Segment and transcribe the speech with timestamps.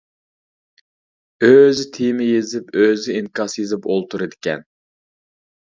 [1.49, 4.69] ئۆزى تېما يېزىپ ئۆزى ئىنكاس يېزىپ ئولتۇرىدىكەن.